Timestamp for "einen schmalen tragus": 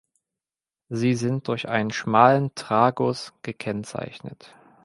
1.69-3.33